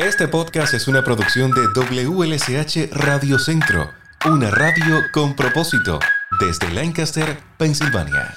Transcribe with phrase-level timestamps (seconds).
[0.00, 3.90] Este podcast es una producción de WLSH Radio Centro,
[4.24, 6.00] una radio con propósito,
[6.40, 8.34] desde Lancaster, Pensilvania.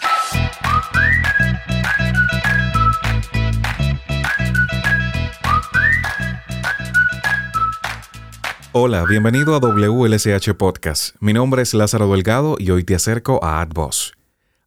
[8.73, 11.15] Hola, bienvenido a WLSH Podcast.
[11.21, 14.11] Mi nombre es Lázaro Delgado y hoy te acerco a AdBoss.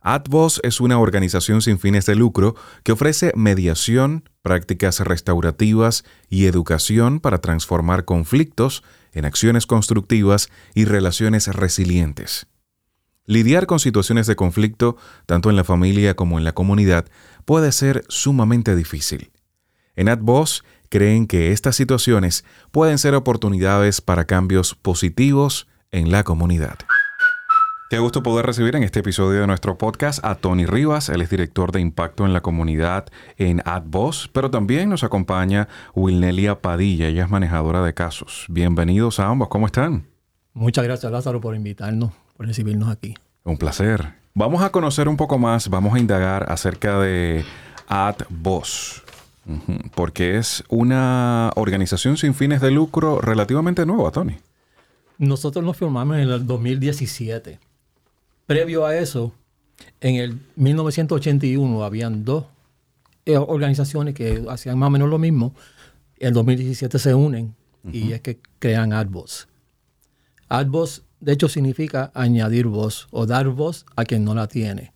[0.07, 2.55] AdBoss es una organización sin fines de lucro
[2.85, 11.49] que ofrece mediación, prácticas restaurativas y educación para transformar conflictos en acciones constructivas y relaciones
[11.49, 12.47] resilientes.
[13.25, 14.97] Lidiar con situaciones de conflicto,
[15.27, 17.07] tanto en la familia como en la comunidad,
[17.45, 19.33] puede ser sumamente difícil.
[19.97, 26.79] En AdBoss creen que estas situaciones pueden ser oportunidades para cambios positivos en la comunidad.
[27.89, 31.31] Qué gusto poder recibir en este episodio de nuestro podcast a Tony Rivas, él es
[31.31, 33.07] director de impacto en la comunidad
[33.39, 38.47] en AdBoss, pero también nos acompaña Wilnelia Padilla, ella es manejadora de casos.
[38.49, 40.05] Bienvenidos a ambos, ¿cómo están?
[40.53, 43.15] Muchas gracias Lázaro por invitarnos, por recibirnos aquí.
[43.45, 44.15] Un placer.
[44.35, 47.45] Vamos a conocer un poco más, vamos a indagar acerca de
[47.87, 49.05] AdBoss,
[49.95, 54.39] porque es una organización sin fines de lucro relativamente nueva, Tony.
[55.19, 57.61] Nosotros nos formamos en el 2017
[58.47, 59.33] Previo a eso,
[60.01, 62.45] en el 1981 habían dos
[63.25, 65.53] eh, organizaciones que hacían más o menos lo mismo.
[66.19, 67.57] En el 2017 se unen
[67.93, 69.49] y es que crean AdVoz.
[70.49, 74.93] AdVoz, de hecho, significa añadir voz o dar voz a quien no la tiene.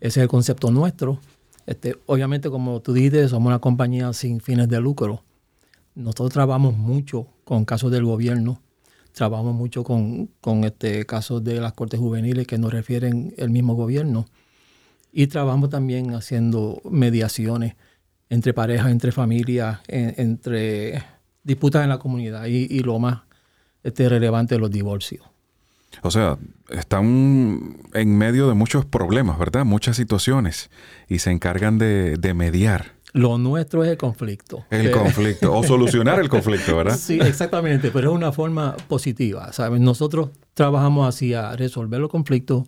[0.00, 1.20] Ese es el concepto nuestro.
[1.66, 5.22] Este, obviamente, como tú dices, somos una compañía sin fines de lucro.
[5.94, 8.60] Nosotros trabajamos mucho con casos del gobierno
[9.12, 10.28] Trabajamos mucho con,
[10.64, 14.26] este, casos de las cortes juveniles que nos refieren el mismo gobierno.
[15.12, 17.74] Y trabajamos también haciendo mediaciones
[18.28, 21.02] entre parejas, entre familias, entre
[21.42, 23.22] disputas en la comunidad y, lo más
[23.82, 25.26] este, relevante, los divorcios.
[26.02, 29.64] O sea, están en medio de muchos problemas, ¿verdad?
[29.64, 30.70] Muchas situaciones
[31.08, 32.99] y se encargan de mediar.
[33.12, 34.64] Lo nuestro es el conflicto.
[34.70, 36.96] El conflicto, o solucionar el conflicto, ¿verdad?
[36.96, 39.80] Sí, exactamente, pero es una forma positiva, ¿sabes?
[39.80, 42.64] Nosotros trabajamos así a resolver los conflictos.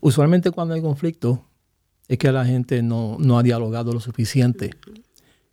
[0.00, 1.44] Usualmente cuando hay conflicto
[2.08, 4.70] es que la gente no, ha dialogado lo suficiente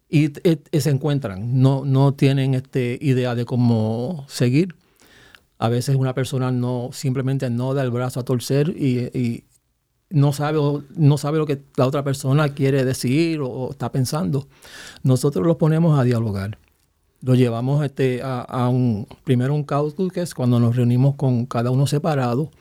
[0.09, 0.31] y,
[0.71, 4.75] se encuentran, no, no tienen este idea de cómo seguir.
[5.59, 9.43] A veces una persona no simplemente no da el brazo a torcer y,
[10.09, 10.59] no sabe,
[10.95, 14.47] no sabe lo que la otra persona quiere decir o, está pensando.
[15.03, 16.57] Nosotros los ponemos a dialogar.
[17.21, 21.71] Lo llevamos este, a, un, primero un caucus, que es cuando nos reunimos con cada
[21.71, 22.51] uno separado,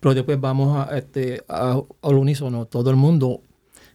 [0.00, 3.42] pero después vamos a, este, a, al unísono, todo el mundo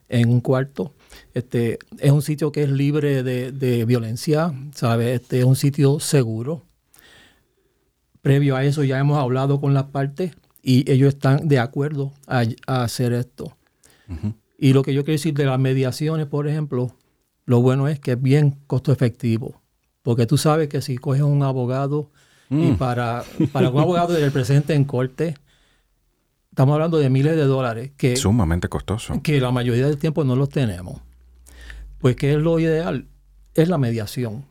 [0.10, 0.94] en un cuarto.
[1.34, 5.16] Este, es un sitio que es libre de, violencia, ¿sabe?
[5.16, 6.64] Este, es un sitio seguro.
[8.22, 12.44] Previo a eso ya hemos hablado con las partes y ellos están de acuerdo a,
[12.68, 13.56] hacer esto.
[14.58, 16.94] Y lo que yo quiero decir de las mediaciones, por ejemplo,
[17.46, 19.62] lo bueno es que es bien costo efectivo,
[20.04, 22.12] porque tú sabes que si coges un abogado
[22.50, 22.78] y mm.
[22.78, 25.36] para, para un abogado del presente en corte,
[26.50, 27.92] estamos hablando de miles de dólares.
[27.98, 29.22] Que, Sumamente costoso.
[29.24, 31.02] Que la mayoría del tiempo no los tenemos.
[32.00, 33.08] Pues, ¿qué es lo ideal?
[33.54, 34.46] Es la mediación.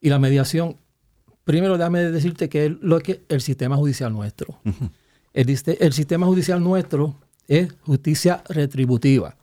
[0.00, 0.76] Y la mediación,
[1.44, 4.60] primero déjame decirte que es lo que el sistema judicial nuestro.
[5.38, 7.14] El, sistema judicial nuestro
[7.46, 9.36] es justicia retributiva.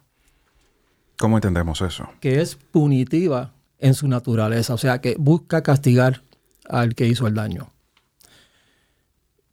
[1.18, 2.10] ¿Cómo entendemos eso?
[2.20, 6.22] Que es punitiva en su naturaleza, o sea, que busca castigar
[6.68, 7.70] al que hizo el daño.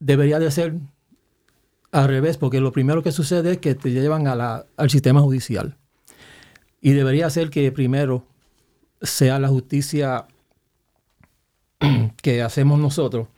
[0.01, 0.75] Debería de ser
[1.93, 5.77] al revés, porque lo primero que sucede es que te llevan al sistema judicial.
[6.81, 8.27] Y debería ser que primero
[9.01, 10.27] sea la justicia
[12.21, 13.29] que hacemos nosotros,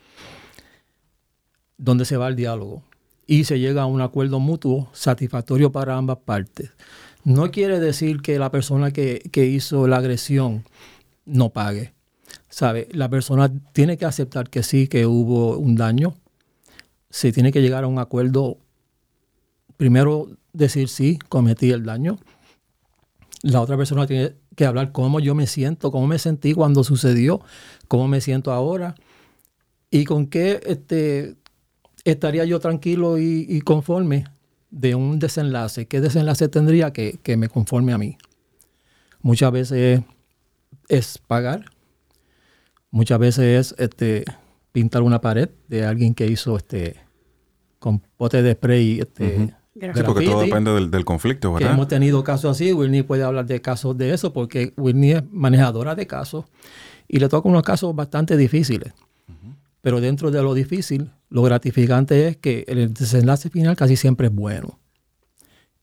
[1.77, 2.83] donde se va el diálogo
[3.27, 6.71] y se llega a un acuerdo mutuo satisfactorio para ambas partes.
[7.25, 10.65] No quiere decir que la persona que, hizo la agresión
[11.25, 11.95] no pague.
[12.49, 12.89] ¿Sabe?
[12.93, 16.15] La persona tiene que aceptar que sí, que hubo un daño.
[17.11, 18.59] Se tiene que llegar a un acuerdo.
[19.77, 22.19] Primero decir sí, cometí el daño.
[23.43, 27.41] La otra persona tiene que hablar cómo yo me siento, cómo me sentí cuando sucedió,
[27.89, 28.95] cómo me siento ahora
[29.91, 31.37] y con qué este,
[32.05, 34.25] estaría yo tranquilo y, conforme
[34.71, 35.87] de un desenlace.
[35.87, 38.17] ¿Qué desenlace tendría que, me conforme a mí?
[39.23, 40.03] Muchas veces
[40.89, 41.65] es pagar,
[42.91, 44.25] muchas veces es este,
[44.73, 46.97] pintar una pared de alguien que hizo este
[47.79, 51.73] con pote de spray este, Sí, porque todo depende del, conflicto, ¿verdad?
[51.73, 52.73] hemos tenido casos así.
[52.73, 56.45] Whitney puede hablar de casos de eso porque Whitney es manejadora de casos
[57.09, 58.93] y le toca unos casos bastante difíciles.
[59.85, 64.35] Pero dentro de lo difícil, lo gratificante es que el desenlace final casi siempre es
[64.35, 64.81] bueno.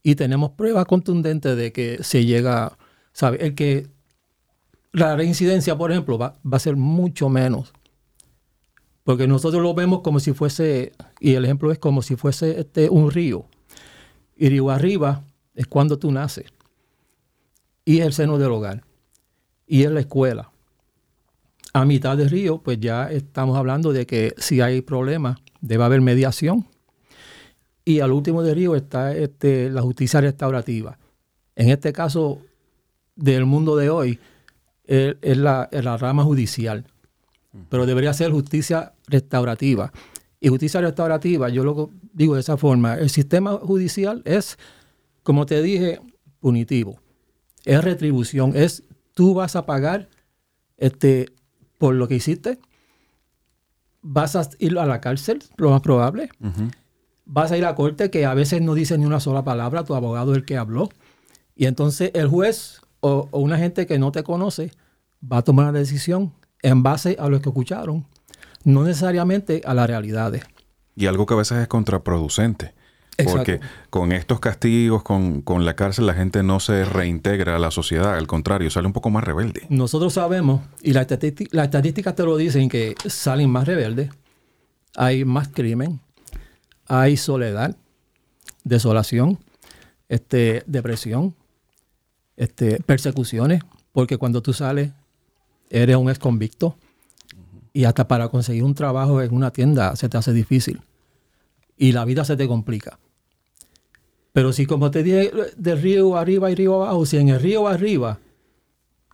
[0.02, 2.80] Y tenemos pruebas contundentes de que se llega,
[3.14, 3.46] ¿sabe?
[3.46, 3.90] El que
[4.92, 7.74] la reincidencia, por ejemplo, va, a ser mucho menos
[9.04, 12.90] porque nosotros lo vemos como si fuese, y el ejemplo es como si fuese este,
[12.90, 13.46] un río.
[14.36, 15.24] Y río arriba
[15.54, 16.52] es cuando tú naces.
[17.86, 18.84] Y es el seno del hogar.
[19.68, 20.51] Y es la escuela.
[21.74, 26.02] A mitad del río, pues ya estamos hablando de que si hay problemas, debe haber
[26.02, 26.68] mediación.
[27.86, 30.98] Y al último del río está este, la justicia restaurativa.
[31.56, 32.42] En este caso
[33.16, 34.20] del mundo de hoy,
[34.86, 36.86] es, la, es la rama judicial
[37.70, 39.92] pero debería ser justicia restaurativa.
[40.40, 44.58] Y justicia restaurativa, yo lo digo de esa forma, el sistema judicial es,
[45.24, 46.00] como te dije,
[46.40, 47.00] punitivo.
[47.66, 48.84] Es retribución, es
[49.14, 50.10] tú vas a pagar
[50.78, 51.28] este,
[51.82, 52.60] por lo que hiciste,
[54.04, 56.30] vas a ir a la cárcel, lo más probable,
[57.26, 59.96] vas a ir a corte que a veces no dice ni una sola palabra, tu
[59.96, 60.90] abogado es el que habló,
[61.56, 64.70] y entonces el juez o, o una gente que no te conoce
[65.30, 68.06] va a tomar una decisión en base a lo que escucharon,
[68.64, 70.44] no necesariamente a las realidades.
[70.96, 72.76] Y algo que a veces es contraproducente.
[73.26, 73.60] Porque
[73.90, 78.28] con estos castigos, con, la cárcel, la gente no se reintegra a la sociedad, al
[78.28, 79.66] contrario, sale un poco más rebelde.
[79.70, 84.10] Nosotros sabemos, y las estadísticas te lo dicen, que salen más rebeldes,
[84.96, 86.00] hay más crimen,
[86.88, 87.76] hay soledad,
[88.64, 89.40] desolación,
[90.10, 91.36] este, depresión,
[92.38, 93.62] este, persecuciones,
[93.92, 94.92] porque cuando tú sales
[95.70, 96.76] eres un ex convicto
[97.74, 100.82] y hasta para conseguir un trabajo en una tienda se te hace difícil
[101.82, 103.00] y la vida se te complica.
[104.34, 107.68] Pero si como te dije, de río arriba y río abajo, si en el río
[107.68, 108.20] arriba,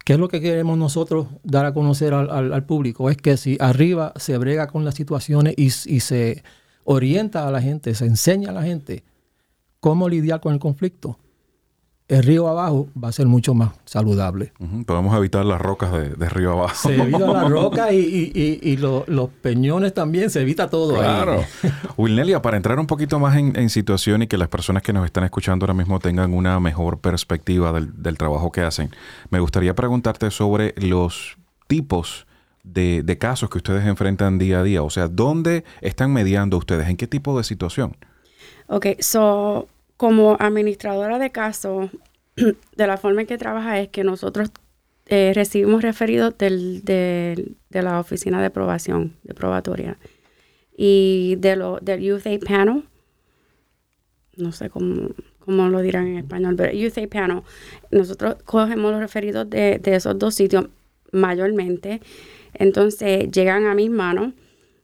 [0.04, 3.10] ¿qué es lo que queremos nosotros dar a conocer al, público?
[3.10, 6.44] Es que si arriba se brega con las situaciones y, y se
[6.84, 9.06] orienta a la gente, se enseña a la gente
[9.80, 11.18] cómo lidiar con el conflicto,
[12.08, 14.54] el río abajo va a ser mucho más saludable.
[14.86, 16.76] Podemos evitar las rocas de, río abajo.
[16.76, 20.96] Se evita las rocas y, los peñones también, se evita todo.
[20.96, 21.44] Claro.
[21.98, 25.26] Wilnelia, para entrar un poquito más en, situación y que las personas que nos están
[25.26, 28.90] escuchando ahora mismo tengan una mejor perspectiva del, trabajo que hacen,
[29.30, 31.38] me gustaría preguntarte sobre los
[31.68, 32.26] tipos
[32.64, 34.82] de, de casos que ustedes enfrentan día a día.
[34.82, 36.88] O sea, ¿dónde están mediando ustedes?
[36.88, 37.98] ¿En qué tipo de situación?
[38.68, 39.68] Ok, so
[39.98, 41.90] como administradora de casos,
[42.36, 44.52] de la forma en que trabaja es que nosotros
[45.08, 49.98] eh, recibimos referidos del, de la oficina de aprobación, de probatoria,
[50.78, 52.84] y de lo, del Youth Aid Panel,
[54.36, 55.10] no sé cómo,
[55.40, 57.42] cómo lo dirán en español, pero Youth Aid Panel,
[57.90, 60.68] nosotros cogemos los referidos de, de esos dos sitios
[61.12, 62.02] mayormente,
[62.54, 64.34] entonces llegan a mis manos,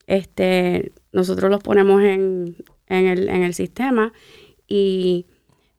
[0.08, 2.56] este, nosotros los ponemos en,
[2.88, 4.14] en, el, en el sistema
[4.68, 5.26] y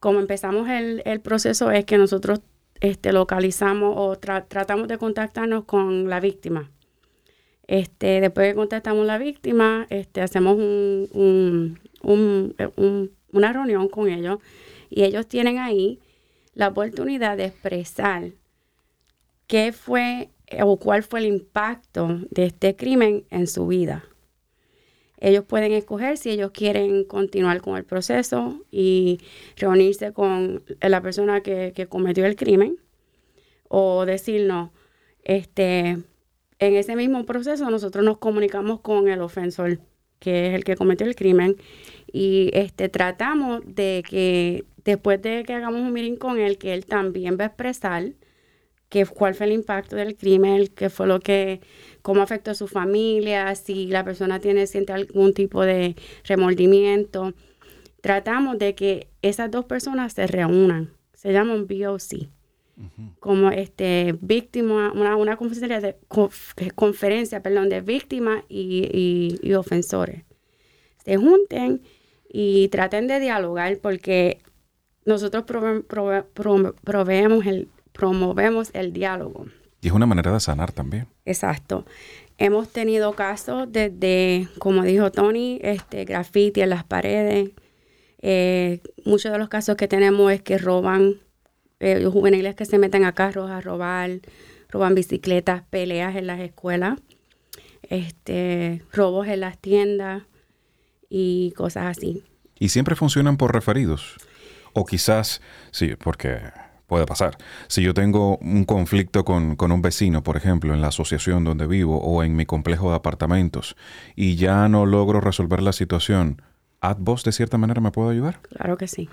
[0.00, 2.40] como empezamos el, proceso es que nosotros
[2.80, 6.70] este, localizamos o tratamos de contactarnos con la víctima.
[7.66, 14.38] Este, después que contactamos la víctima, este, hacemos un, una reunión con ellos
[14.90, 16.00] y ellos tienen ahí
[16.52, 18.32] la oportunidad de expresar
[19.46, 20.30] qué fue
[20.62, 24.04] o cuál fue el impacto de este crimen en su vida.
[25.18, 29.20] Ellos pueden escoger si ellos quieren continuar con el proceso y
[29.56, 32.78] reunirse con la persona que, cometió el crimen
[33.68, 34.72] o decir no.
[35.22, 35.98] Este,
[36.58, 39.78] en ese mismo proceso nosotros nos comunicamos con el ofensor,
[40.18, 41.56] que es el que cometió el crimen,
[42.12, 46.86] y este, tratamos de que después de que hagamos un meeting con él, que él
[46.86, 48.12] también va a expresar
[48.88, 51.60] que, cuál fue el impacto del crimen, qué fue lo que
[52.04, 57.32] cómo afectó a su familia, si la persona tiene, siente algún tipo de remordimiento.
[58.02, 60.90] Tratamos de que esas dos personas se reúnan.
[61.14, 62.28] Se llama un BOC.
[63.20, 65.96] Como este víctima, una, una conferencia de,
[66.74, 70.24] conferencia, perdón, de víctimas y, ofensores.
[71.06, 71.80] Se junten
[72.28, 74.42] y traten de dialogar porque
[75.06, 79.46] nosotros proveemos el, promovemos el diálogo.
[79.84, 81.08] Y es una manera de sanar también.
[81.26, 81.84] Exacto.
[82.38, 87.50] Hemos tenido casos desde, como dijo Tony, este, graffiti en las paredes.
[88.22, 91.16] Eh, muchos de los casos que tenemos es que roban,
[91.80, 94.20] eh, los juveniles que se meten a carros a robar,
[94.70, 96.98] roban bicicletas, peleas en las escuelas,
[97.82, 100.22] este, robos en las tiendas
[101.10, 102.24] y cosas así.
[102.58, 104.16] y siempre funcionan por referidos.
[104.72, 106.40] O quizás, sí, porque
[106.86, 107.36] puede pasar.
[107.68, 111.66] Si yo tengo un conflicto con, con, un vecino, por ejemplo, en la asociación donde
[111.66, 113.76] vivo o en mi complejo de apartamentos,
[114.16, 116.42] y ya no logro resolver la situación,
[116.80, 118.40] ¿AdVoz de cierta manera me puede ayudar?
[118.42, 119.08] Claro que sí.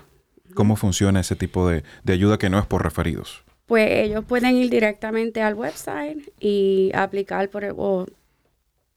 [0.54, 3.44] ¿Cómo funciona ese tipo de, de ayuda que no es por referidos?
[3.66, 8.06] Pues ellos pueden ir directamente al website y aplicar por el, o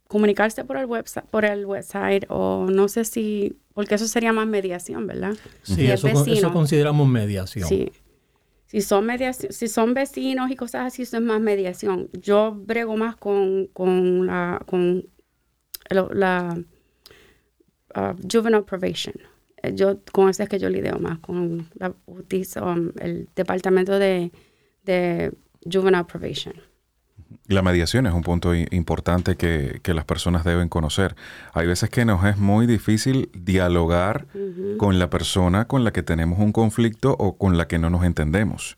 [0.07, 4.47] comunicarse por el website, por el website o no sé si, porque eso sería más
[4.47, 5.35] mediación, ¿verdad?
[5.63, 7.67] Sí, eso, eso, consideramos mediación.
[7.67, 7.91] Sí.
[8.75, 9.07] Si son,
[9.51, 12.09] si son vecinos y cosas así, eso es más mediación.
[12.11, 15.07] Yo brego más con, con la, con
[15.89, 16.57] la
[17.95, 19.15] uh, juvenile probation.
[19.63, 23.97] Eh, yo, con eso es que yo lidio más, con la justicia, um, el departamento
[23.97, 24.33] de,
[24.83, 25.31] de
[25.63, 26.55] juvenile probation.
[27.47, 31.15] La mediación es un punto importante que, que, las personas deben conocer.
[31.53, 34.27] Hay veces que nos es muy difícil dialogar
[34.77, 38.03] con la persona con la que tenemos un conflicto o con la que no nos
[38.03, 38.77] entendemos.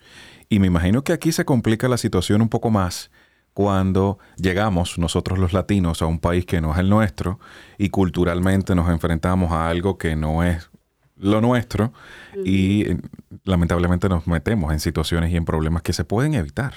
[0.50, 3.12] Y me imagino que aquí se complica la situación un poco más
[3.54, 7.40] cuando llegamos nosotros los latinos a un país que no es el nuestro
[7.80, 10.70] y culturalmente nos enfrentamos a algo que no es
[11.16, 11.92] lo nuestro
[12.46, 12.86] y
[13.46, 16.74] lamentablemente nos metemos en situaciones y en problemas que se pueden evitar.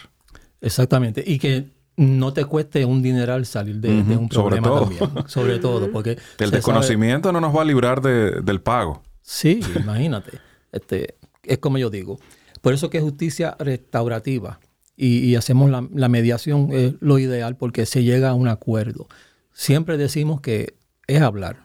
[0.61, 4.81] Exactamente, y que no te cueste un dineral salir de, un problema Sobre todo.
[4.81, 5.29] también.
[5.29, 6.19] Sobre todo, porque...
[6.39, 9.03] El desconocimiento no nos va a librar del pago.
[9.23, 10.39] Sí, imagínate.
[10.73, 12.19] Este, es como yo digo.
[12.63, 14.61] Por eso que es justicia restaurativa
[14.97, 19.09] y, hacemos la, la, mediación es lo ideal porque se llega a un acuerdo.
[19.55, 20.75] Siempre decimos que
[21.07, 21.63] es hablar.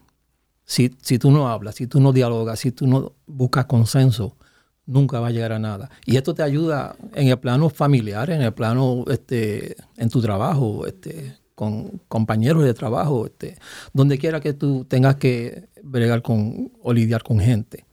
[0.63, 4.37] Si, si tú no hablas, si tú no dialogas, si tú no buscas consenso,
[4.85, 5.89] nunca va a llegar a nada.
[6.05, 10.85] Y esto te ayuda en el plano familiar, en el plano, este, en tu trabajo,
[10.85, 13.57] este, con compañeros de trabajo, este,
[13.93, 17.85] donde quiera que tú tengas que bregar con o lidiar con gente.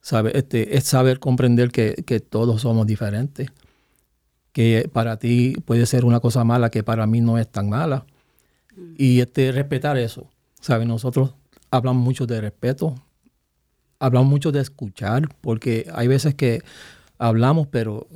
[0.00, 0.32] ¿Sabe?
[0.34, 3.50] Este, es saber comprender que, que, todos somos diferentes,
[4.52, 8.06] que para ti puede ser una cosa mala que para mí no es tan mala.
[8.74, 8.94] Mm.
[8.96, 10.30] Y este, respetar eso.
[10.60, 10.86] ¿Sabe?
[10.86, 11.34] Nosotros
[11.70, 12.94] hablamos mucho de respeto,
[13.98, 16.62] hablamos mucho de escuchar, porque hay veces que
[17.18, 18.06] hablamos, pero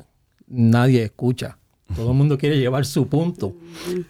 [0.46, 1.58] nadie escucha.
[1.94, 3.54] Todo el mundo quiere llevar su punto,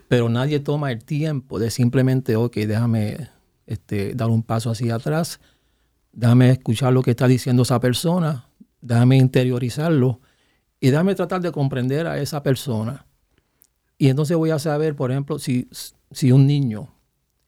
[0.08, 3.28] pero nadie toma el tiempo de simplemente, ok, déjame
[3.66, 5.40] este, dar un paso hacia atrás,
[6.12, 8.46] déjame escuchar lo que está diciendo esa persona,
[8.80, 10.20] déjame interiorizarlo
[10.78, 13.06] y déjame tratar de comprender a esa persona.
[13.98, 15.68] Y entonces voy a saber, por ejemplo, si,
[16.12, 16.88] si un niño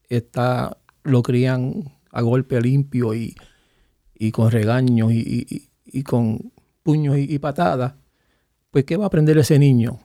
[0.08, 3.36] está, lo crían a golpe limpio y,
[4.24, 6.52] y con regaños y, con
[6.82, 7.94] puños y, patadas,
[8.70, 10.00] pues ¿qué va a aprender ese niño?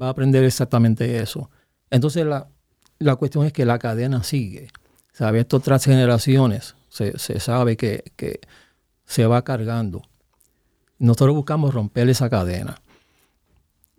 [0.00, 1.50] Va a aprender exactamente eso.
[1.90, 4.68] Entonces la, cuestión es que la cadena sigue.
[5.12, 5.40] ¿Sabe?
[5.40, 8.02] Esto tras generaciones se, sabe que,
[9.06, 10.02] se va cargando.
[10.98, 12.82] Nosotros buscamos romper esa cadena.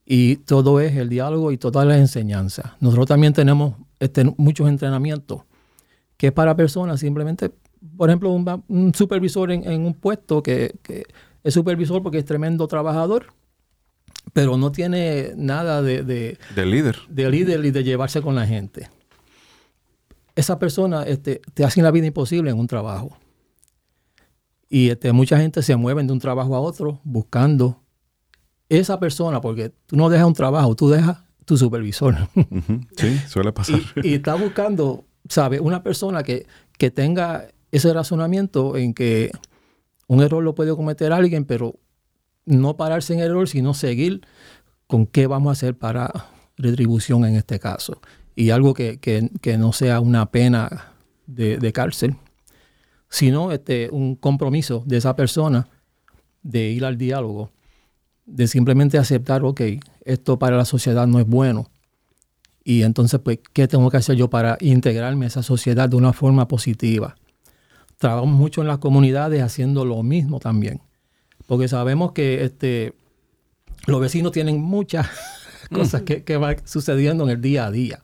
[0.05, 2.73] Y todo es el diálogo y todas las enseñanzas.
[2.79, 5.41] Nosotros también tenemos este, muchos entrenamientos
[6.17, 7.51] que es para personas simplemente
[7.97, 10.75] por ejemplo, un, supervisor en, un puesto que,
[11.43, 13.27] es supervisor porque es tremendo trabajador,
[14.33, 16.97] pero no tiene nada de, de, líder.
[17.09, 18.89] De líder y de llevarse con la gente.
[20.35, 23.17] Esa persona este, te hace la vida imposible en un trabajo.
[24.67, 27.81] Y este, mucha gente se mueve de un trabajo a otro buscando
[28.67, 32.15] esa persona, porque tú no dejas un trabajo, tú dejas tu supervisor.
[32.97, 33.79] Sí, suele pasar.
[34.03, 35.61] y, y está buscando, ¿sabes?
[35.61, 39.31] Una persona que, que tenga ese razonamiento en que
[40.07, 41.79] un error lo puede cometer alguien, pero
[42.45, 44.21] no pararse en error, sino seguir
[44.87, 47.99] con qué vamos a hacer para retribución en este caso.
[48.35, 50.93] Y algo que, no sea una pena
[51.27, 52.15] de, cárcel,
[53.09, 55.67] sino este, un compromiso de esa persona
[56.43, 57.51] de ir al diálogo,
[58.25, 59.61] de simplemente aceptar, ok,
[60.05, 61.69] esto para la sociedad no es bueno.
[62.63, 66.13] Y entonces, pues, ¿qué tengo que hacer yo para integrarme a esa sociedad de una
[66.13, 67.15] forma positiva?
[67.97, 70.81] Trabajamos mucho en las comunidades haciendo lo mismo también.
[71.47, 72.93] Porque sabemos que este,
[73.85, 75.07] los vecinos tienen muchas
[75.73, 78.01] cosas que, que van sucediendo en el día a día.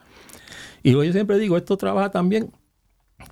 [0.84, 2.52] Y yo siempre digo, esto trabaja también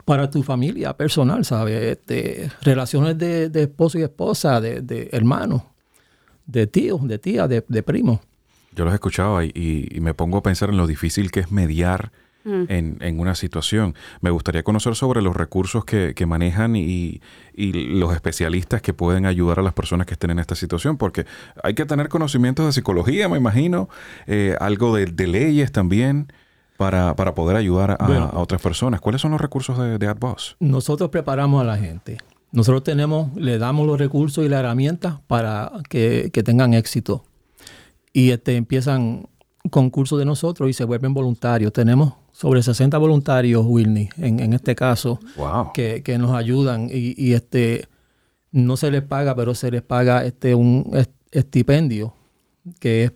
[0.05, 1.81] para tu familia personal, ¿sabes?
[1.83, 5.63] Este, relaciones de, esposo y esposa, de, de hermanos,
[6.45, 8.19] de tíos, de tías, de, de primos.
[8.75, 11.51] Yo los he escuchado y, y, me pongo a pensar en lo difícil que es
[11.51, 12.11] mediar
[12.43, 12.63] Mm.
[12.69, 13.95] en, una situación.
[14.21, 17.21] Me gustaría conocer sobre los recursos que, manejan y,
[17.55, 21.25] los especialistas que pueden ayudar a las personas que estén en esta situación, porque
[21.63, 23.89] hay que tener conocimientos de psicología, me imagino,
[24.27, 26.31] eh, algo de, leyes también.
[26.77, 29.01] Para, poder ayudar a, otras personas.
[29.01, 30.55] ¿Cuáles son los recursos de, de AdBoss?
[30.61, 32.19] Nosotros preparamos a la gente.
[32.51, 37.23] Nosotros tenemos, le damos los recursos y las herramientas para que, tengan éxito.
[38.11, 39.27] Y este, empiezan
[39.69, 41.71] concursos de nosotros y se vuelven voluntarios.
[41.71, 45.19] Tenemos sobre 60 voluntarios, Wilney, en, este caso,
[45.73, 46.87] que, nos ayudan.
[46.89, 47.89] Y, este
[48.53, 50.89] no se les paga, pero se les paga este un
[51.31, 52.13] estipendio
[52.79, 53.11] que es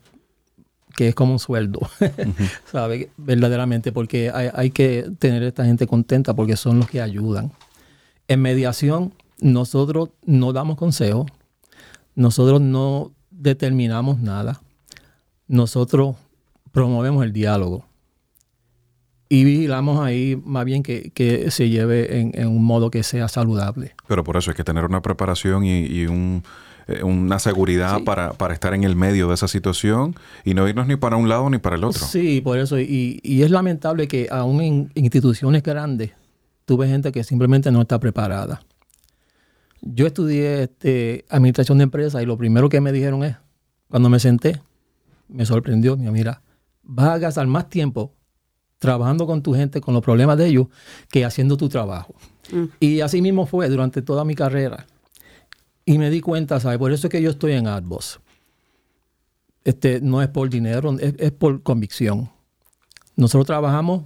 [0.95, 1.79] que es como un sueldo,
[2.71, 3.09] ¿sabe?
[3.17, 7.51] Verdaderamente, porque hay, hay, que tener a esta gente contenta porque son los que ayudan.
[8.27, 11.31] En mediación, nosotros no damos consejos,
[12.13, 14.61] nosotros no determinamos nada,
[15.47, 16.15] nosotros
[16.71, 17.85] promovemos el diálogo
[19.33, 23.95] y vigilamos ahí más bien que, se lleve en, un modo que sea saludable.
[24.07, 28.83] Pero por eso hay que tener una preparación y, eh, una seguridad para, estar en
[28.83, 30.13] el medio de esa situación
[30.45, 32.05] y no irnos ni para un lado ni para el otro.
[32.05, 32.79] Sí, por eso.
[32.79, 36.11] Y, y es lamentable que aún en instituciones grandes
[36.65, 38.61] tuve gente que simplemente no está preparada.
[39.81, 43.35] Yo estudié este, administración de empresas y lo primero que me dijeron es,
[43.89, 44.61] cuando me senté,
[45.27, 46.43] me sorprendió, mira,
[46.83, 48.13] vas a gastar más tiempo
[48.83, 50.67] trabajando con tu gente, con los problemas de ellos,
[51.09, 52.13] que haciendo tu trabajo.
[52.51, 52.63] Mm.
[52.79, 54.85] Y así mismo fue durante toda mi carrera.
[55.85, 56.77] Y me di cuenta, ¿sabes?
[56.77, 58.19] Por eso es que yo estoy en AdBoss.
[59.63, 62.29] Este, no es por dinero, es, es por convicción.
[63.15, 64.03] Nosotros trabajamos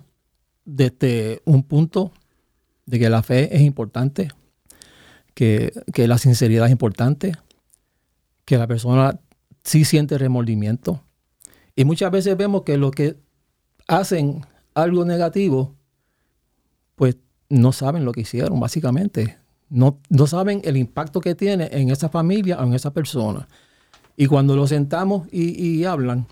[0.65, 2.11] desde un punto
[2.85, 4.29] de que la fe es importante,
[5.37, 7.33] que, la sinceridad es importante,
[8.43, 9.19] que la persona
[9.63, 11.03] sí siente remordimiento.
[11.75, 13.17] Y muchas veces vemos que los que
[13.87, 14.45] hacen
[14.77, 15.75] algo negativo,
[16.95, 17.17] pues
[17.49, 19.37] no saben lo que hicieron, básicamente.
[19.69, 23.47] No, no saben el impacto que tiene en esa familia o en esa persona.
[24.15, 26.25] Y cuando lo sentamos y, hablan,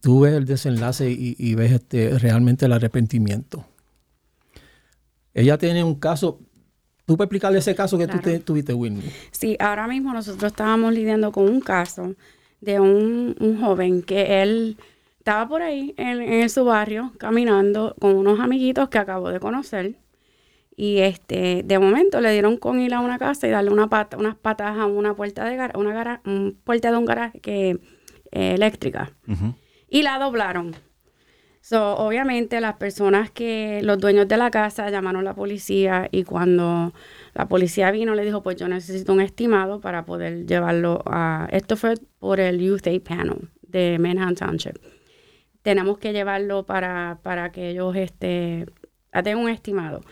[0.00, 3.64] tú ves el desenlace y, ves este, realmente el arrepentimiento.
[5.32, 6.40] Ella tiene un caso.
[7.06, 9.10] ¿Tú puedes explicarle ese caso que tú tuviste, Whitney?
[9.30, 12.14] Sí, ahora mismo nosotros estábamos lidiando con un caso
[12.60, 14.76] de un, joven que él
[15.24, 19.96] estaba por ahí en, su barrio caminando con unos amiguitos que acabó de conocer.
[20.76, 24.18] Y este, de momento le dieron con ir a una casa y darle una pata,
[24.18, 26.20] unas patas a una puerta de una
[26.64, 27.70] puerta de un garaje que,
[28.32, 29.12] eh, eléctrica.
[29.88, 30.76] Y la doblaron.
[31.62, 36.24] So, obviamente las personas que, los dueños de la casa llamaron a la policía y
[36.24, 36.92] cuando
[37.32, 41.48] la policía vino le dijo, pues yo necesito un estimado para poder llevarlo a...
[41.50, 44.93] Esto fue por el Youth Aid Panel de Manhattan Township.
[45.64, 48.66] Tenemos que llevarlo para, para que ellos este,
[49.24, 50.02] den un estimado.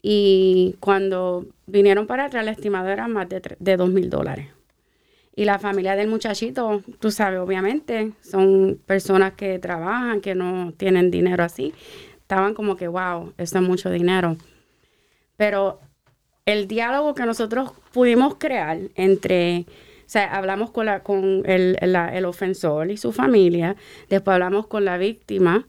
[0.00, 4.46] Y cuando vinieron para atrás, el estimado era más de, de 2 mil dólares.
[5.34, 11.10] Y la familia del muchachito, tú sabes, obviamente, son personas que trabajan, que no tienen
[11.10, 11.74] dinero así.
[12.20, 14.36] Estaban como que, wow, eso es mucho dinero.
[15.36, 15.80] Pero
[16.44, 19.66] el diálogo que nosotros pudimos crear entre,
[20.08, 23.76] sea, hablamos con, la, con el, el ofensor y su familia,
[24.08, 25.66] después hablamos con la víctima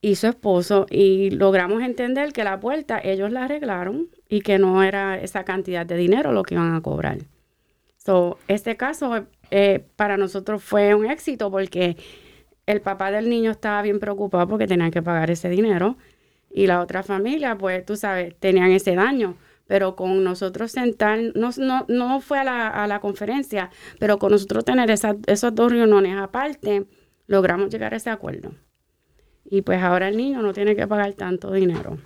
[0.00, 4.82] y su esposo y logramos entender que la puerta ellos la arreglaron y que no
[4.82, 7.18] era esa cantidad de dinero lo que iban a cobrar.
[7.96, 11.96] So, este caso eh, para nosotros fue un éxito porque
[12.66, 15.96] el papá del niño estaba bien preocupado porque tenían que pagar ese dinero
[16.50, 19.36] y la otra familia, pues tú sabes, tenían ese daño.
[19.66, 24.32] Pero con nosotros sentar, no, no, no fue a la, a la, conferencia, pero con
[24.32, 26.86] nosotros tener esas, esos dos reuniones aparte,
[27.26, 28.52] logramos llegar a ese acuerdo.
[29.44, 31.98] Y pues ahora el niño no tiene que pagar tanto dinero.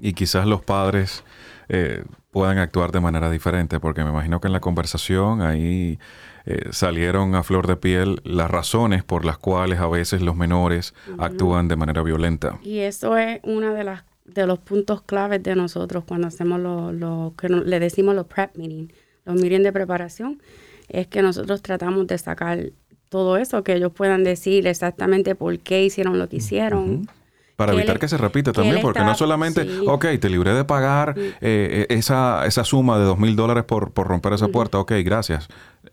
[0.00, 1.24] Y quizás los padres
[1.68, 5.98] eh, puedan actuar de manera diferente, porque me imagino que en la conversación ahí
[6.44, 10.94] eh, salieron a flor de piel las razones por las cuales a veces los menores
[11.18, 12.58] actúan de manera violenta.
[12.62, 17.34] Y eso es una de las de los puntos claves de nosotros cuando hacemos lo,
[17.38, 18.92] que le decimos los prep meetings,
[19.24, 20.42] los meetings de preparación,
[20.88, 22.72] es que nosotros tratamos de sacar
[23.08, 27.08] todo eso, que ellos puedan decir exactamente por qué hicieron lo que hicieron.
[27.56, 31.32] Para evitar que se repita también, porque no solamente, ok, te libré de pagar eh,
[31.40, 35.48] eh, esa, esa suma de dos mil dólares por, romper esa puerta, ok, gracias.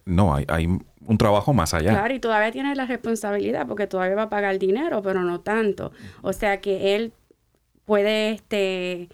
[0.05, 1.91] No, hay, hay un trabajo más allá.
[1.91, 5.93] Claro, y todavía tiene la responsabilidad porque todavía va a pagar dinero, pero no tanto.
[6.21, 7.13] O sea que él
[7.85, 9.09] puede este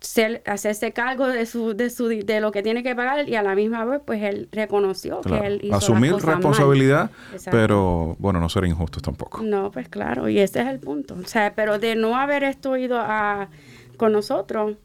[0.00, 3.42] ser, hacerse cargo de su, de su de lo que tiene que pagar y a
[3.42, 7.10] la misma vez pues él reconoció que él hizo asumir responsabilidad
[7.50, 9.42] pero bueno no ser injusto tampoco.
[9.42, 11.14] No pues claro y ese es el punto.
[11.14, 13.48] O sea pero de no haber esto ido a
[13.96, 14.76] con nosotros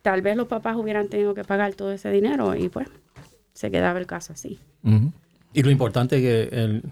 [0.00, 2.88] tal vez los papás hubieran tenido que pagar todo ese dinero y pues
[3.52, 4.58] se quedaba el caso así.
[5.52, 6.82] Y lo importante es que el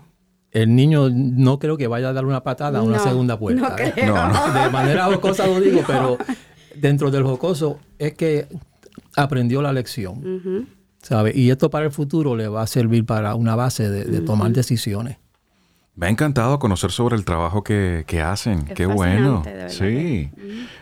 [0.53, 3.77] el niño no creo que vaya a dar una patada a una segunda puerta.
[3.77, 3.93] No, ¿eh?
[4.65, 6.19] De manera jocosa lo digo, pero
[6.75, 8.49] dentro del jocoso es que
[9.17, 10.67] aprendió la lección.
[11.03, 11.33] ¿sabe?
[11.35, 14.51] Y esto para el futuro le va a servir para una base de, de tomar
[14.53, 15.19] decisiones.
[15.97, 18.65] Me ha encantado conocer sobre el trabajo que, que hacen.
[18.69, 19.43] Es Qué bueno.
[19.69, 20.31] Sí.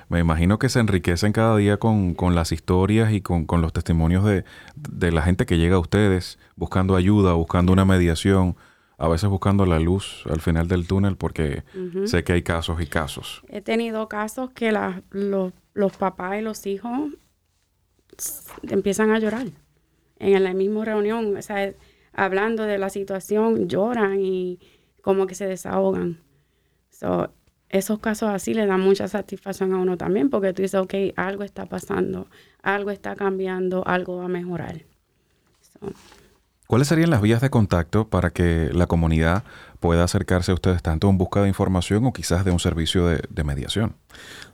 [0.09, 3.73] Me imagino que se enriquecen cada día con, con las historias y con, con los
[3.73, 4.45] testimonios de,
[4.77, 8.57] de la gente que llega a ustedes buscando ayuda, buscando una mediación,
[8.99, 11.63] a veces buscando la luz al final del túnel porque
[12.07, 13.43] sé que hay casos y casos.
[13.49, 17.13] He tenido casos que la- los, los papás y los hijos
[18.63, 19.47] empiezan a llorar
[20.19, 21.73] en la misma reunión, o sea,
[22.13, 24.59] hablando de la situación, lloran y
[25.03, 26.19] como que se desahogan.
[26.91, 27.33] So,
[27.69, 31.45] esos casos así le dan mucha satisfacción a uno también porque tú dices, ok, algo
[31.45, 32.27] está pasando,
[32.63, 34.83] algo está cambiando, algo va a mejorar.
[35.61, 35.93] So,
[36.69, 39.43] ¿Cuáles serían las vías de contacto para que la comunidad
[39.81, 43.23] pueda acercarse a ustedes tanto en busca de información o quizás de un servicio de,
[43.31, 43.95] de mediación?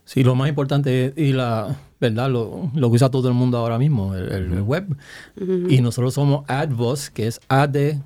[0.05, 3.59] Sí, lo más importante es, y la verdad, lo, lo que usa todo el mundo
[3.59, 4.97] ahora mismo, el, el web.
[5.69, 8.03] Y nosotros somos advoz, que es advoz.org,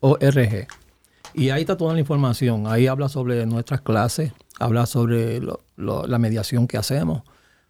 [0.00, 0.66] O-R-G.
[1.34, 2.66] Y ahí está toda la información.
[2.66, 7.22] Ahí habla sobre nuestras clases, habla sobre lo- lo- la mediación que hacemos,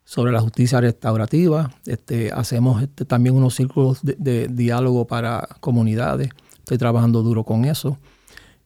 [0.08, 1.70] sobre la justicia restaurativa.
[1.84, 6.30] Este, hacemos este, también unos círculos de, de diálogo para comunidades.
[6.60, 7.98] Estoy trabajando duro con eso.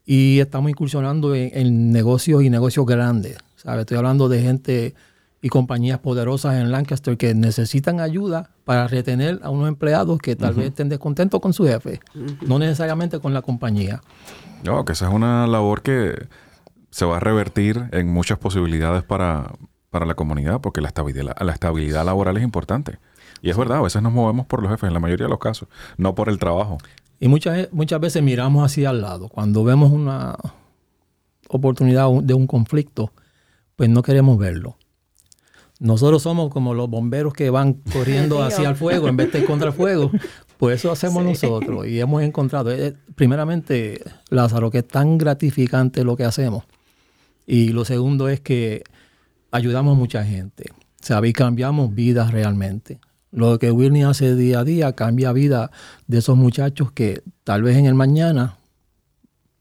[0.06, 3.38] Y estamos incursionando en, en negocios y negocios grandes.
[3.56, 3.80] ¿sabe?
[3.80, 4.94] Estoy hablando de gente
[5.40, 10.54] y compañías poderosas en Lancaster que necesitan ayuda para retener a unos empleados que tal
[10.54, 11.98] vez estén descontentos con su jefe,
[12.46, 14.00] no necesariamente con la compañía.
[14.62, 16.28] No, que esa es una labor que
[16.90, 19.50] se va a revertir en muchas posibilidades para,
[19.92, 22.98] para la comunidad, porque la estabilidad, la estabilidad laboral es importante.
[23.42, 25.38] Y es verdad, a veces nos movemos por los jefes, en la mayoría de los
[25.38, 26.78] casos, no por el trabajo.
[27.20, 29.28] Y muchas, muchas veces miramos hacia al lado.
[29.28, 30.34] Cuando vemos una
[31.48, 33.12] oportunidad de un conflicto,
[33.76, 34.78] pues no queremos verlo.
[35.78, 39.68] Nosotros somos como los bomberos que van corriendo hacia el fuego en vez de contra
[39.68, 40.10] el fuego.
[40.56, 44.00] Pues eso hacemos nosotros y hemos encontrado, eh, primeramente,
[44.30, 46.62] Lázaro, que es tan gratificante lo que hacemos.
[47.46, 48.84] Y lo segundo es que
[49.52, 51.28] ayudamos a mucha gente, ¿sabe?
[51.28, 52.98] Y cambiamos vidas realmente.
[53.30, 55.70] Lo que Whitney hace día a día cambia vida
[56.06, 58.58] de esos muchachos que tal vez en el mañana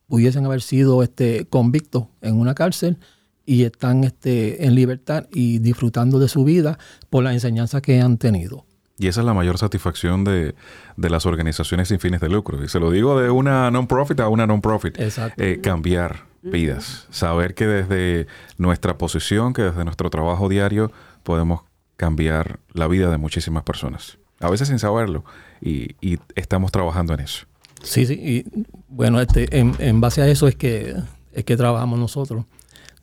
[0.08, 2.98] pudiesen haber sido este, convictos en una cárcel
[3.46, 6.78] y están este, en libertad y disfrutando de su vida
[7.08, 8.66] por las enseñanzas que han tenido.
[8.98, 10.54] Y esa es la mayor satisfacción de,
[10.96, 12.62] de las organizaciones sin fines de lucro.
[12.62, 15.00] Y se lo digo de una non-profit a una non-profit.
[15.00, 15.42] Exacto.
[15.42, 17.06] Eh, cambiar vidas.
[17.10, 18.26] Saber que desde
[18.58, 21.62] nuestra posición, que desde nuestro trabajo diario, podemos
[21.96, 24.18] cambiar la vida de muchísimas personas.
[24.40, 25.24] A veces sin saberlo.
[25.60, 27.46] Y, y estamos trabajando en eso.
[27.82, 28.14] Sí, sí.
[28.14, 30.96] Y bueno, este, en, en base a eso es que,
[31.32, 32.44] es que trabajamos nosotros.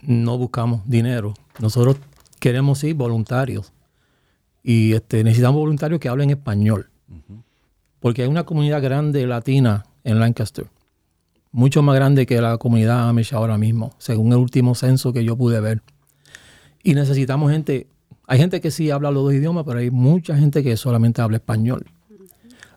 [0.02, 1.34] No buscamos dinero.
[1.60, 1.97] Nosotros
[2.39, 3.71] queremos ser voluntarios.
[4.63, 6.89] Y este, necesitamos voluntarios que hablen español.
[7.99, 10.67] Porque hay una comunidad grande latina en Lancaster.
[11.51, 15.35] Mucho más grande que la comunidad Amish ahora mismo, según el último censo que yo
[15.35, 15.81] pude ver.
[16.83, 17.88] Y necesitamos gente.
[18.27, 21.38] Hay gente que sí habla los dos idiomas, pero hay mucha gente que solamente habla
[21.38, 21.85] español.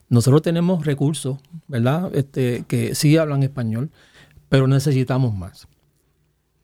[0.09, 2.15] Nosotros tenemos recursos, ¿verdad?
[2.15, 3.91] Este, que sí hablan español,
[4.49, 5.69] pero necesitamos más.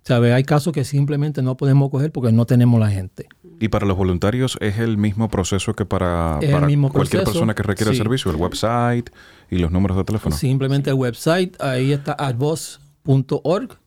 [0.09, 0.33] ¿Sabe?
[0.33, 3.29] Hay casos que simplemente no podemos coger porque no tenemos la gente.
[3.61, 7.91] Y para los voluntarios es el mismo proceso que para, cualquier proceso, persona que requiera
[7.91, 9.11] el servicio, el website
[9.51, 10.35] y los números de teléfono.
[10.35, 13.79] Simplemente el website, ahí está advoz.org.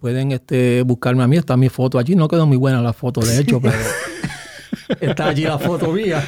[0.00, 2.16] Pueden este, buscarme a mí, está mi foto allí.
[2.16, 3.76] No quedó muy buena la foto, de hecho, pero
[4.98, 6.26] está allí la foto mía.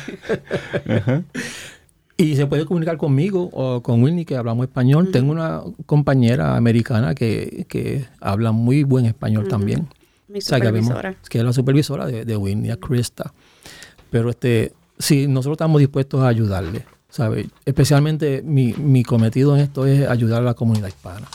[2.20, 5.12] Y se puede comunicar conmigo o con Whitney, que hablamos español.
[5.12, 9.88] Tengo una compañera americana que, que habla muy buen español también.
[10.26, 11.14] Mi O sea, que, supervisora.
[11.30, 13.32] es la supervisora de, de Whitney, a Krista.
[14.10, 17.50] Pero este, sí, nosotros estamos dispuestos a ayudarle, ¿sabe?
[17.64, 21.28] Especialmente mi, mi cometido en esto es ayudar a la comunidad hispana.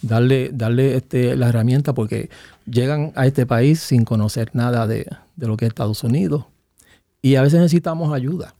[0.00, 2.30] Darle, darle este, la herramienta porque
[2.70, 6.44] llegan a este país sin conocer nada de, de lo que es Estados Unidos
[7.20, 8.54] y a veces necesitamos ayuda.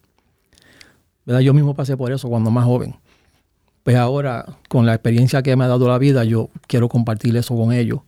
[1.27, 1.41] ¿Verdad?
[1.41, 2.95] Yo mismo pasé por eso cuando más joven.
[3.83, 7.55] Pues ahora, con la experiencia que me ha dado la vida, yo quiero compartir eso
[7.57, 8.01] con ellos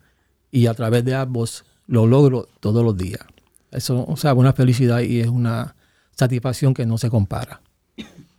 [0.51, 3.21] y a través de ambos lo logro todos los días.
[3.71, 5.75] Eso, o sea, una felicidad y es una
[6.13, 7.61] satisfacción que no se compara.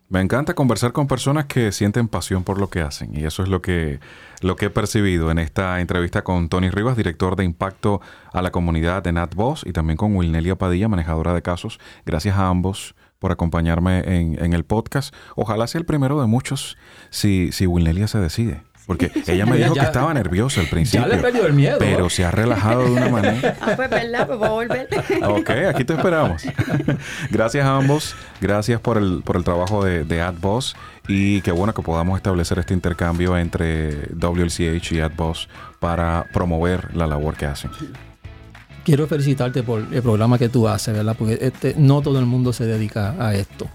[0.10, 3.50] Me encanta conversar con personas que sienten pasión por lo que hacen y eso es
[3.50, 4.00] lo que,
[4.42, 8.02] lo que he percibido en esta entrevista con Tony Rivas, director de impacto
[8.34, 11.80] a la comunidad de NatVoz y también con Wilnelia Padilla, manejadora de casos.
[12.08, 15.14] Gracias a ambos por acompañarme en, en el podcast.
[15.36, 16.78] Ojalá sea el primero de muchos
[17.10, 18.64] si, si Wilnelia se decide.
[18.90, 21.08] Porque ella me dijo que estaba nerviosa al principio.
[21.08, 21.78] Ya le perdió el miedo.
[21.78, 23.56] Pero se ha relajado de una manera.
[23.62, 24.90] Ah, pues verdad, pues voy a volver.
[25.24, 26.44] ok, aquí te esperamos.
[27.30, 28.16] Gracias a ambos.
[28.42, 30.76] Gracias por el, por el trabajo de, de AdBoss.
[31.08, 37.06] Y qué bueno que podamos establecer este intercambio entre WLCH y AdBoss para promover la
[37.06, 37.70] labor que hacen.
[38.90, 41.16] Quiero felicitarte por el programa que tú haces, ¿verdad?
[41.16, 43.70] Porque este, no todo el mundo se dedica a esto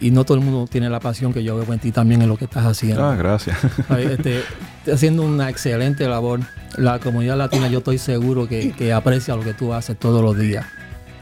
[0.00, 2.30] y no todo el mundo tiene la pasión que yo veo en ti también en
[2.30, 3.04] lo que estás haciendo.
[3.04, 3.58] Ah, gracias.
[3.90, 4.42] Este,
[4.90, 6.40] haciendo una excelente labor.
[6.78, 10.64] La comunidad latina yo estoy seguro que, aprecia lo que tú haces todos los días.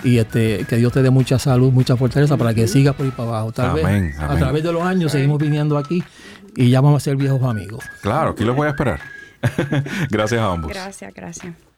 [0.04, 3.12] Y este, que Dios te dé mucha salud, mucha fortaleza para que sigas por ahí
[3.12, 3.50] para abajo.
[3.50, 6.04] Tal vez a través de los años seguimos viniendo aquí
[6.54, 7.84] y ya vamos a ser viejos amigos.
[8.02, 9.00] Claro, aquí los voy a esperar.
[10.10, 10.70] gracias a ambos.
[10.70, 11.73] Gracias, gracias.